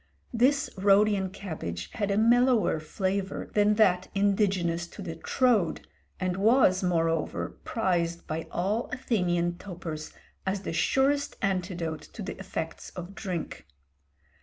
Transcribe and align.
This 0.33 0.67
Rhodian 0.79 1.29
cabbage 1.29 1.91
had 1.91 2.09
a 2.09 2.17
mellower 2.17 2.79
flavour 2.79 3.51
than 3.53 3.75
that 3.75 4.07
indigenous 4.15 4.87
to 4.87 5.03
the 5.03 5.15
Troad, 5.15 5.85
and 6.19 6.37
was, 6.37 6.81
moreover, 6.81 7.59
prized 7.65 8.25
by 8.25 8.47
all 8.49 8.89
Athenian 8.91 9.59
topers 9.59 10.11
as 10.43 10.61
the 10.61 10.73
surest 10.73 11.35
antidote 11.43 12.01
to 12.13 12.23
the 12.23 12.35
effects 12.39 12.89
of 12.95 13.13
drink. 13.13 13.67